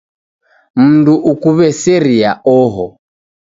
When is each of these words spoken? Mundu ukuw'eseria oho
Mundu 0.77 1.13
ukuw'eseria 1.31 2.31
oho 2.57 2.85